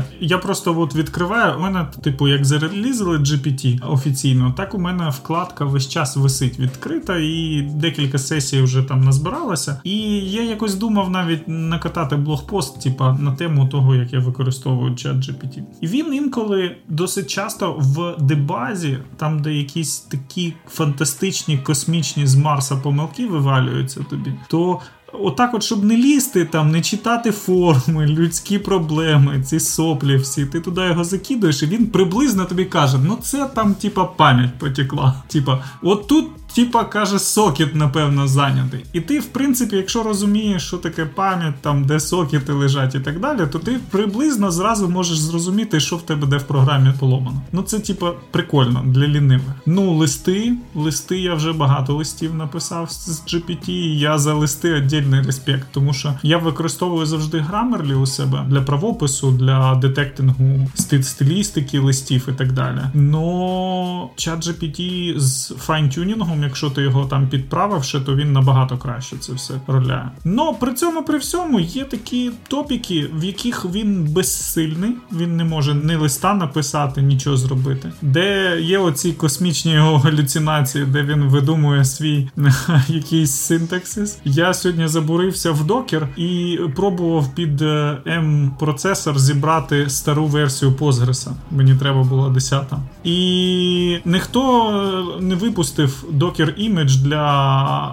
[0.20, 1.58] Я просто от відкриваю.
[1.58, 7.18] У мене, типу, як зарелізили GPT офіційно, так у мене вкладка весь час висить відкрита,
[7.18, 9.82] і декілька сесій вже там назбиралося.
[9.84, 15.16] І я якось думав навіть накатати блогпост, типа на тему того, як я використовую чат
[15.16, 15.62] GPT.
[15.82, 22.76] І він інколи досить часто в дебазі, там де якісь такі фантастичні космічні з Марса
[22.76, 24.80] помилки вивалюються тобі, то
[25.14, 30.60] Отак, от, щоб не лізти, там, не читати форми, людські проблеми, ці соплі всі, ти
[30.60, 35.24] туди його закидуєш, і він приблизно тобі каже: ну це там, типа, пам'ять потекла.
[35.28, 36.26] Типа, от тут
[36.58, 38.86] типа каже, сокет, напевно, зайнятий.
[38.94, 43.20] І ти, в принципі, якщо розумієш, що таке пам'ять, там, де сокети лежать і так
[43.20, 47.42] далі, то ти приблизно зразу можеш зрозуміти, що в тебе де в програмі поломано.
[47.52, 49.54] Ну це, типа, прикольно для лінивих.
[49.66, 55.22] Ну, листи, листи, я вже багато листів написав з GPT, і я за листи віддільний
[55.22, 60.68] респект, тому що я використовую завжди грамерлі у себе для правопису, для детектингу
[61.04, 62.82] стилістики листів і так далі.
[62.94, 69.34] Но чат GPT з файнтюнінгом якщо ти його там підправивши, то він набагато краще це
[69.34, 70.10] все роляє.
[70.24, 75.74] Но при цьому при всьому є такі топіки, в яких він безсильний, він не може
[75.74, 77.92] ні листа написати, нічого зробити.
[78.02, 82.30] Де є оці космічні його галюцинації, де він видумує свій
[82.88, 84.18] якийсь синтаксис.
[84.26, 91.28] Я сьогодні забурився в докер і пробував під m процесор зібрати стару версію Postgres.
[91.52, 92.80] Мені треба було 10-та.
[93.04, 97.26] І ніхто не випустив докер імідж для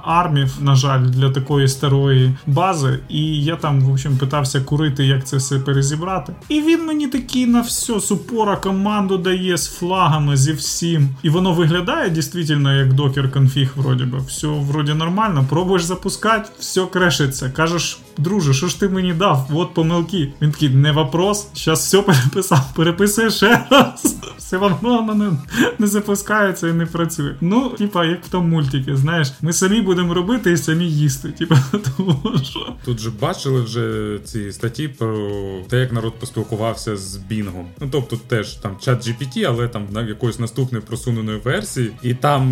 [0.04, 2.98] армів, на жаль, для такої старої бази.
[3.08, 6.34] І я там, в общем, питався курити, як це все перезібрати.
[6.48, 11.08] І він мені такий на все супора команду дає з флагами, зі всім.
[11.22, 14.18] І воно виглядає дійсно як докер конфіг, вроді би.
[14.18, 15.46] Все вроді нормально.
[15.48, 17.50] Пробуєш запускати, все крешиться.
[17.50, 19.48] Кажеш, друже, що ж ти мені дав?
[19.54, 20.32] От помилки.
[20.42, 21.48] Він такий, не вопрос.
[21.54, 24.16] Зараз все переписав, переписує ще раз.
[24.38, 25.30] Все воно не,
[25.78, 27.34] не запускається і не працює.
[27.40, 31.28] Ну, типа, як в тому мультики, знаєш, ми самі будемо робити і самі їсти.
[31.28, 31.58] Типа,
[31.96, 35.30] тому що тут же бачили вже ці статті про
[35.68, 37.66] те, як народ поспілкувався з Бінгом.
[37.80, 42.44] Ну тобто, теж там чат GPT, але там на якоїсь наступної просуненої версії, і там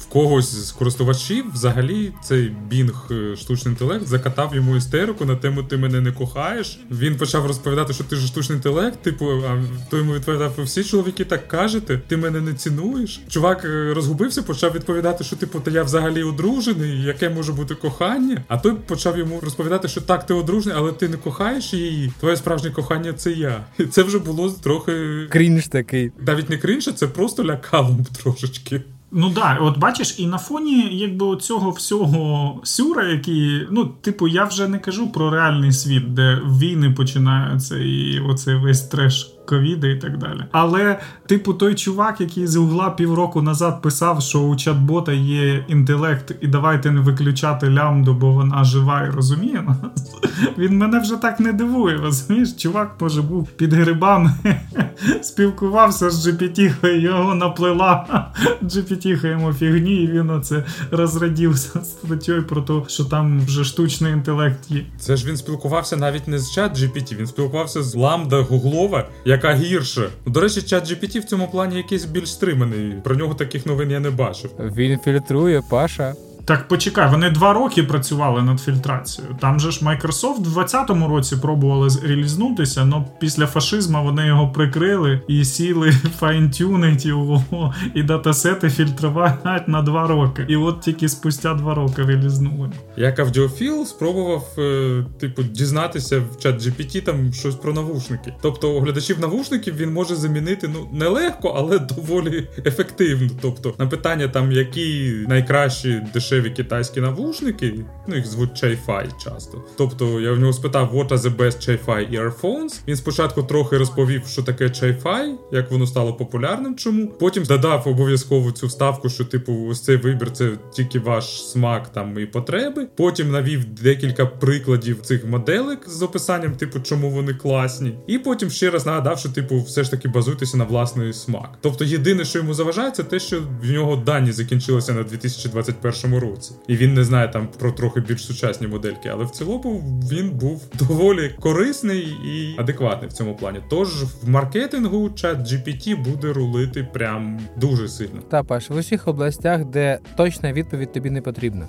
[0.00, 5.62] в когось з користувачів взагалі цей Бінг е, штучний інтелект закатав йому істерику на тему
[5.62, 6.80] Ти мене не кохаєш.
[6.90, 9.02] Він почав розповідати, що ти ж штучний інтелект.
[9.02, 13.20] Типу, а то йому відповідав: всі чоловіки так кажете, ти мене не цінуєш.
[13.28, 17.74] Чувак е, розгубився, почав почав відповідати, що типу, та я взагалі одружений, яке може бути
[17.74, 18.44] кохання.
[18.48, 22.12] А той почав йому розповідати, що так, ти одружений, але ти не кохаєш її.
[22.20, 23.64] Твоє справжнє кохання це я.
[23.78, 26.12] І це вже було трохи крінж такий.
[26.26, 28.82] Навіть не крінж, це просто лякало трошечки.
[29.14, 34.44] Ну да, от бачиш, і на фоні якби цього всього сюра, який, ну, типу, я
[34.44, 39.96] вже не кажу про реальний світ, де війни починаються, і оцей весь треш ковіди і
[39.96, 40.44] так далі.
[40.52, 46.34] Але, типу, той чувак, який з угла півроку назад писав, що у чат-бота є інтелект,
[46.40, 50.16] і давайте не виключати лямду, бо вона жива і розуміє нас.
[50.58, 51.96] Він мене вже так не дивує.
[51.96, 52.52] розумієш?
[52.52, 54.32] Чувак, може, був під грибами,
[55.22, 58.26] спілкувався з GPT, його наплила
[58.62, 64.70] GPT йому фігні, і він оце розрадівся статтєю про те, що там вже штучний інтелект
[64.70, 64.84] є.
[64.98, 69.54] Це ж він спілкувався навіть не з чат GPT, він спілкувався з ламда Гуглова, яка
[69.54, 70.08] гірше.
[70.26, 72.94] До речі, чат GPT в цьому плані якийсь більш стриманий.
[73.04, 74.50] Про нього таких новин я не бачив.
[74.58, 76.14] Він фільтрує, Паша.
[76.44, 79.36] Так почекай, вони два роки працювали над фільтрацією.
[79.40, 85.20] Там же ж Microsoft в 2020 році пробували релізнутися, але після фашизму вони його прикрили
[85.28, 90.46] і сіли файнтюнить його і датасети фільтрувати на два роки.
[90.48, 92.70] І от тільки спустя два роки релізнули.
[92.96, 98.34] Як авдіофіл спробував, е, типу, дізнатися в чат GPT там щось про навушники.
[98.42, 103.30] Тобто, глядачів навушників він може замінити ну нелегко, але доволі ефективно.
[103.42, 107.74] Тобто, на питання там, які найкращі дешеві дешеві китайські навушники,
[108.06, 109.62] ну їх звуть чайфай часто.
[109.76, 112.80] Тобто я в нього спитав, what are the best Chi-Fi earphones?
[112.88, 116.76] Він спочатку трохи розповів, що таке чайфай, як воно стало популярним.
[116.76, 117.06] Чому?
[117.06, 122.18] Потім додав обов'язково цю вставку, що типу, ось цей вибір це тільки ваш смак там
[122.18, 122.86] і потреби.
[122.96, 127.98] Потім навів декілька прикладів цих моделек з описанням, типу, чому вони класні.
[128.06, 131.58] І потім ще раз нагадав, що типу, все ж таки базуйтеся на власний смак.
[131.60, 136.52] Тобто, єдине, що йому заважає, це те, що в нього дані закінчилися на 2021 році,
[136.66, 140.62] і він не знає там про трохи більш сучасні модельки, але в цілому він був
[140.78, 143.58] доволі корисний і адекватний в цьому плані.
[143.70, 148.22] Тож в маркетингу чат GPT буде рулити прям дуже сильно.
[148.28, 151.68] Та Паш, в усіх областях, де точна відповідь тобі не потрібна.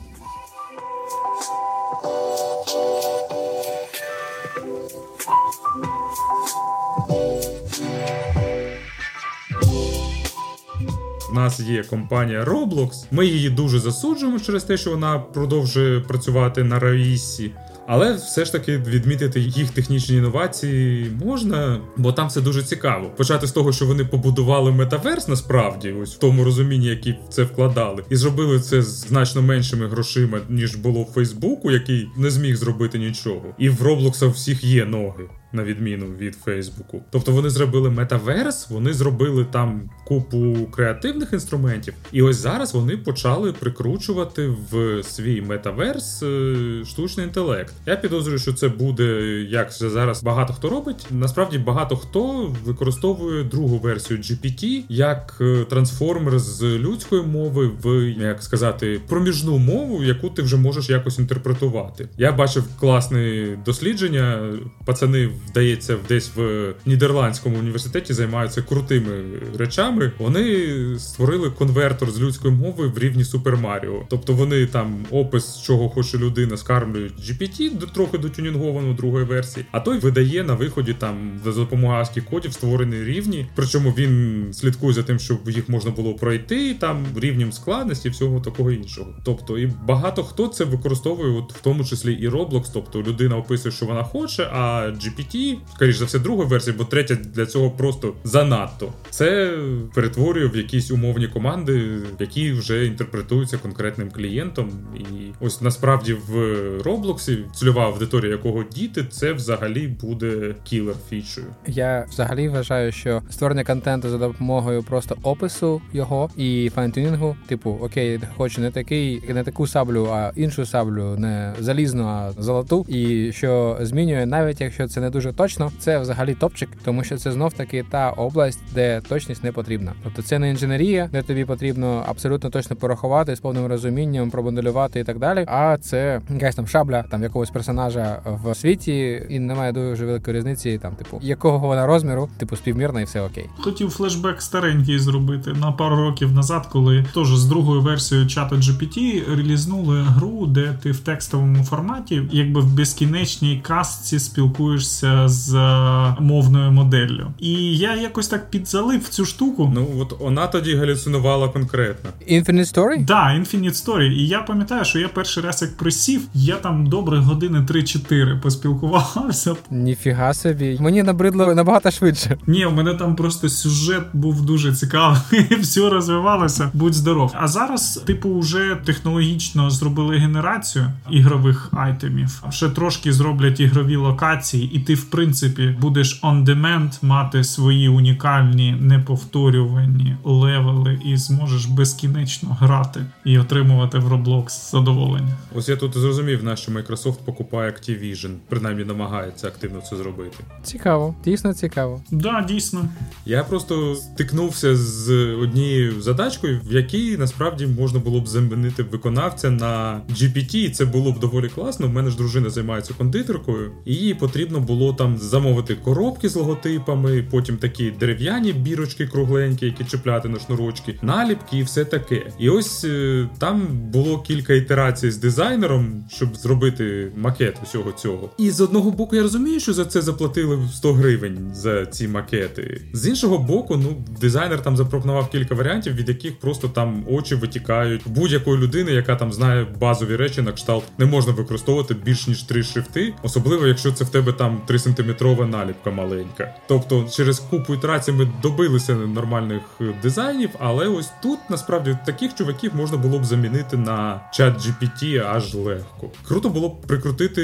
[11.33, 13.05] У нас є компанія Roblox.
[13.11, 17.51] Ми її дуже засуджуємо через те, що вона продовжує працювати на Раїсі.
[17.87, 23.11] Але все ж таки відмітити їх технічні інновації можна, бо там все дуже цікаво.
[23.17, 28.03] Почати з того, що вони побудували метаверс, насправді, ось в тому розумінні, які це вкладали,
[28.09, 32.99] і зробили це з значно меншими грошима, ніж було в Фейсбуку, який не зміг зробити
[32.99, 33.45] нічого.
[33.57, 37.01] І в Роблокса всіх є ноги на відміну від Фейсбуку.
[37.11, 43.53] Тобто вони зробили метаверс, вони зробили там купу креативних інструментів, і ось зараз вони почали
[43.53, 47.73] прикручувати в свій метаверс е, штучний інтелект.
[47.85, 49.03] Я підозрюю, що це буде
[49.49, 51.07] як вже зараз багато хто робить.
[51.11, 58.43] Насправді багато хто використовує другу версію GPT як е, трансформер з людської мови в як
[58.43, 62.09] сказати проміжну мову, яку ти вже можеш якось інтерпретувати.
[62.17, 64.53] Я бачив класне дослідження.
[64.85, 69.11] Пацани вдається, десь в Нідерландському університеті займаються крутими
[69.57, 70.11] речами.
[70.17, 74.03] Вони створили конвертор з людської мови в рівні Супер Маріо.
[74.09, 79.99] Тобто вони там опис, чого хоче людина, скармлюють GPT, трохи дотюнінговано другої версії, а той
[79.99, 83.47] видає на виході там за допомогою ASCII кодів створені рівні.
[83.55, 88.71] Причому він слідкує за тим, щоб їх можна було пройти там рівнем складності, всього такого
[88.71, 89.15] іншого.
[89.23, 93.75] Тобто, і багато хто це використовує, от в тому числі і Roblox, тобто людина описує,
[93.75, 97.71] що вона хоче, а GPT GPT, скоріш за все, друга версія, бо третя для цього
[97.71, 98.93] просто занадто.
[99.09, 99.57] Це
[99.93, 104.71] перетворює в якісь умовні команди, які вже інтерпретуються конкретним клієнтом.
[104.95, 105.03] І
[105.39, 111.47] ось насправді в Роблоксі цільова аудиторія, якого діти, це взагалі буде кілер фічою.
[111.67, 118.19] Я взагалі вважаю, що створення контенту за допомогою просто опису його і файнтюнінгу, типу, окей,
[118.37, 123.77] хочу не такий, не таку саблю, а іншу саблю, не залізну, а золоту, і що
[123.81, 127.85] змінює, навіть якщо це не дуже точно, це взагалі топчик, тому що це знов таки
[127.89, 129.93] та область, де точність не потрібна.
[130.03, 135.03] Тобто це не інженерія, де тобі потрібно абсолютно точно порахувати з повним розумінням, промоделювати і
[135.03, 135.45] так далі.
[135.47, 140.79] А це якась там шабля там якогось персонажа в світі, і немає дуже великої різниці,
[140.81, 143.49] там, типу, якого вона розміру, типу співмірна, і все окей.
[143.57, 149.29] Хотів флешбек старенький зробити на пару років назад, коли теж з другою версією чата GPT
[149.35, 156.71] релізнули гру, де ти в текстовому форматі, якби в безкінечній кастці спілкуєшся з е, мовною
[156.71, 157.27] моделлю.
[157.39, 159.71] І я якось так підзалив цю штуку.
[159.75, 162.09] Ну от вона тоді галюцинувала конкретно.
[162.31, 162.95] Infinite Story?
[162.95, 164.11] Так, да, Infinite Story.
[164.11, 169.55] І я пам'ятаю, що я перший раз як присів, я там добре години 3-4 поспілкувався.
[169.71, 170.77] Ніфіга собі.
[170.79, 172.37] Мені набридло набагато швидше.
[172.47, 177.33] Ні, у мене там просто сюжет був дуже цікавий, все розвивалося, будь здоров.
[177.39, 184.79] А зараз, типу, вже технологічно зробили генерацію ігрових айтемів, ще трошки зроблять ігрові локації, і
[184.79, 192.57] ти ти в принципі будеш on demand мати свої унікальні неповторювані левели і зможеш безкінечно
[192.59, 195.37] грати і отримувати в Roblox задоволення.
[195.55, 200.37] Ось я тут зрозумів, на що Microsoft покупає Activision, принаймні намагається активно це зробити.
[200.63, 202.01] Цікаво, дійсно цікаво.
[202.11, 202.85] Да, дійсно.
[203.25, 210.01] Я просто стикнувся з однією задачкою, в якій насправді можна було б замінити виконавця на
[210.09, 211.85] GPT, і це було б доволі класно.
[211.85, 217.23] У мене ж дружина займається кондитеркою, і їй потрібно було там замовити коробки з логотипами,
[217.31, 222.21] потім такі дерев'яні бірочки кругленькі, які чіпляти на шнурочки, наліпки і все таке.
[222.39, 228.29] І ось е, там було кілька ітерацій з дизайнером, щоб зробити макет усього цього.
[228.37, 232.81] І з одного боку, я розумію, що за це заплатили 100 гривень за ці макети.
[232.93, 238.01] З іншого боку, ну дизайнер там запропонував кілька варіантів, від яких просто там очі витікають
[238.05, 242.63] будь-якої людини, яка там знає базові речі на кшталт, не можна використовувати більш ніж три
[242.63, 246.55] шрифти, особливо якщо це в тебе там 3 сантиметрова наліпка маленька.
[246.67, 252.75] Тобто, через купу ітерацій ми добилися нормальних е, дизайнів, але ось тут насправді таких чуваків
[252.75, 256.09] можна було б замінити на чат GPT аж легко.
[256.27, 257.43] Круто було б прикрутити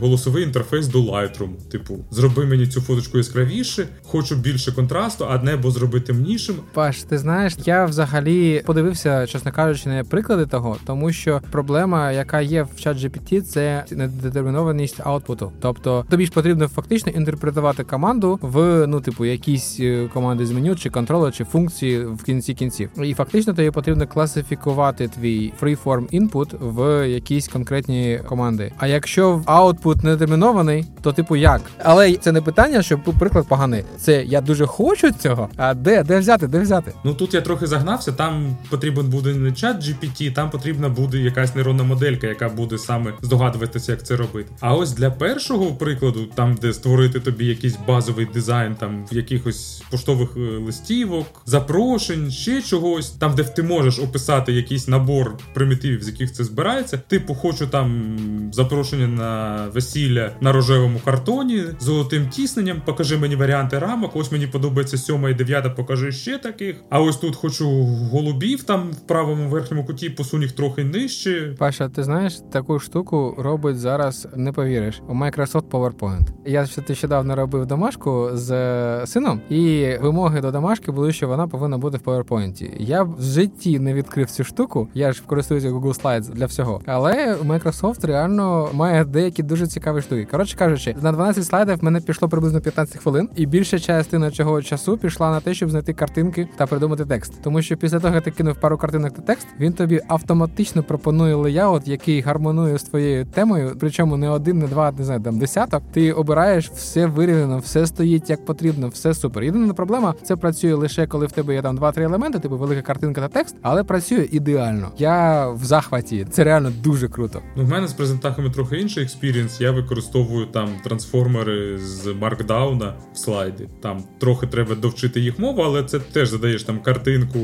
[0.00, 1.70] голосовий інтерфейс до Lightroom.
[1.70, 6.56] Типу, зроби мені цю фоточку яскравіше, хочу більше контрасту, а небо зроби темнішим.
[6.72, 12.40] Паш, ти знаєш, я взагалі подивився, чесно кажучи, на приклади того, тому що проблема, яка
[12.40, 15.52] є в чат GPT, це недетермінованість аутпуту.
[15.60, 20.76] Тобто тобі ж потрібно фактично інтерпретувати команду в ну, типу, якісь е, команди з меню,
[20.76, 22.90] чи контролер, чи функції в кінці кінців.
[23.04, 28.72] І фактично тобі потрібно класифікувати твій freeform input в якісь конкретні команди.
[28.78, 31.60] А якщо аутпут не детермінований, то типу як?
[31.78, 33.84] Але це не питання, що приклад поганий.
[33.98, 35.48] Це я дуже хочу цього.
[35.56, 36.02] А де?
[36.02, 36.46] Де взяти?
[36.46, 36.92] Де взяти?
[37.04, 38.12] Ну тут я трохи загнався.
[38.12, 43.12] Там потрібен буде не чат GPT, там потрібна буде якась нейронна моделька, яка буде саме
[43.22, 44.52] здогадуватися, як це робити.
[44.60, 49.82] А ось для першого прикладу, там де створити тобі якийсь базовий дизайн, там в якихось
[49.90, 56.08] поштових е, листівок, запрошень, ще чогось, там де ти можеш описати якийсь набор примітивів, з
[56.08, 56.98] яких це збирається.
[57.08, 58.16] Типу, хочу там
[58.52, 62.82] запрошення на весілля на рожевому картоні золотим тісненням.
[62.86, 64.16] Покажи мені варіанти рамок.
[64.16, 66.76] Ось мені подобається сьома і дев'ята, покажи ще таких.
[66.90, 67.70] А ось тут хочу
[68.12, 71.54] голубів там в правому верхньому куті, посунь їх трохи нижче.
[71.58, 76.26] Паша, ти знаєш, таку штуку робить зараз, не повіриш, у Microsoft PowerPoint.
[76.44, 81.78] Я нещодавно робив домашку з е, сином, і вимоги до домашки були, що вона повинна
[81.78, 82.76] бути в PowerPoint.
[82.78, 84.88] Я в житті не відкрив цю штуку.
[84.94, 86.80] Я ж користуюся Google Slides для всього.
[86.86, 90.28] Але Microsoft реально має деякі дуже цікаві штуки.
[90.30, 94.62] Коротше кажучи, на 12 слайдів в мене пішло приблизно 15 хвилин, і більша частина цього
[94.62, 97.42] часу пішла на те, щоб знайти картинки та придумати текст.
[97.42, 101.34] Тому що після того, як ти кинув пару картинок та текст, він тобі автоматично пропонує
[101.34, 103.76] леяут, який гармонує з твоєю темою.
[103.80, 105.82] Причому не один, не два, не знаю, там десяток.
[105.92, 109.42] Ти обираєш все вирівняно, все стоїть як потрібно, все супер.
[109.42, 113.20] Єдина проблема це працює лише коли в тебе є там два-три елементи, типу велика картинка
[113.20, 114.90] та текст, але працює ідеально.
[114.98, 116.26] Я в захваті.
[116.30, 117.42] Це реально дуже круто.
[117.56, 119.60] Ну, в мене з презентахами трохи інший експірієнс.
[119.60, 123.68] Я використовую там трансформери з маркдауна в слайді.
[123.82, 127.40] Там трохи треба довчити їх мову, але це теж задаєш там картинку,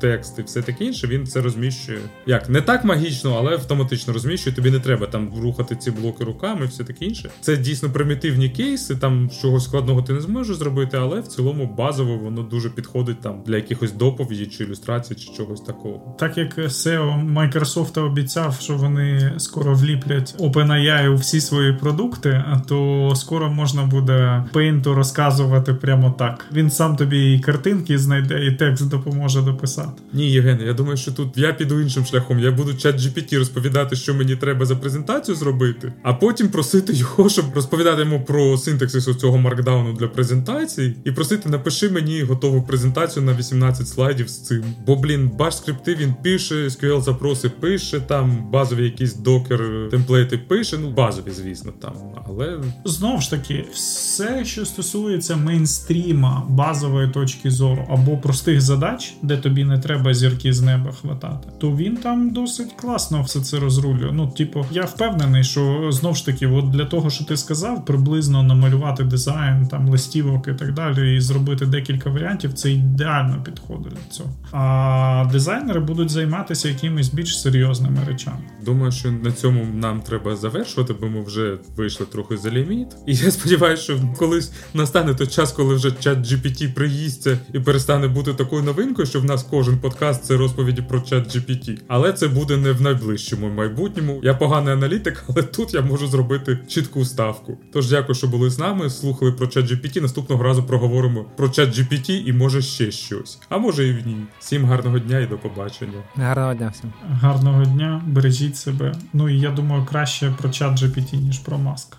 [0.00, 1.06] текст і все таке інше.
[1.06, 1.98] Він це розміщує.
[2.26, 4.56] Як не так магічно, але автоматично розміщує.
[4.56, 7.30] Тобі не треба там рухати ці блоки руками, все таке інше.
[7.40, 8.96] Це дійсно примітивні кейси.
[8.96, 13.42] Там чогось складного ти не зможеш зробити, але в цілому базово воно дуже підходить там
[13.46, 16.14] для якихось доповіді чи ілюстрацій, чи чогось такого.
[16.18, 23.12] Так як SEO Microsoft обіцяв, що вони скоро вліплять OpenAI у всі свої продукти, то
[23.16, 26.46] скоро можна буде Paint розказувати прямо так.
[26.52, 30.02] Він сам тобі і картинки знайде, і текст допоможе дописати.
[30.12, 32.38] Ні, Євген, я думаю, що тут я піду іншим шляхом.
[32.38, 37.28] Я буду чат GPT розповідати, що мені треба за презентацію зробити, а потім просити його,
[37.28, 43.22] щоб розповідати йому про синтаксис цього маркдауну для презентації, і просити, напиши мені готову презентацію
[43.22, 44.64] на 18 слайдів з цим.
[44.86, 50.78] Бо, блін, баш скрипти він пише, SQL запроси пише, там базові якісь докер темплейти пише.
[50.78, 51.92] Ну, базові, звісно, там.
[52.28, 59.36] Але Знову ж таки, все, що стосується мейнстріма, базової точки зору або простих задач, де
[59.36, 64.12] тобі не треба зірки з неба хватати, то він там досить класно все це розрулює.
[64.12, 68.42] Ну, типу, я впевнений, що знов ж таки, от для того, що ти сказав, приблизно
[68.42, 74.14] намалювати дизайн, там листівок і так далі, і зробити декілька варіантів, це ідеально підходить до
[74.14, 74.30] цього.
[74.52, 78.38] А дизайнери будуть займатися якимись більш серйозними речами.
[78.64, 82.88] думаю, що на цьому нам треба завершувати, бо ми вже вийшли трохи за ліміт.
[83.06, 88.08] І я сподіваюся, що колись настане той час, коли вже чат GPT приїсться і перестане
[88.08, 91.78] бути такою новинкою, що в нас кожен подкаст це розповіді про чат GPT.
[91.88, 94.20] Але це буде не в найближчому майбутньому.
[94.22, 97.58] Я поганий аналітик, але тут я можу зробити чітку ставку.
[97.72, 98.90] Тож Тож дякую, що були з нами.
[98.90, 100.02] Слухали про ChatGPT.
[100.02, 103.38] Наступного разу проговоримо про ChatGPT і може ще щось.
[103.48, 104.22] А може і в ній.
[104.38, 106.02] Всім гарного дня і до побачення.
[106.14, 106.92] Гарного дня всім.
[107.10, 108.94] Гарного дня, бережіть себе.
[109.12, 111.96] Ну і я думаю, краще про ChatGPT, ніж про маска.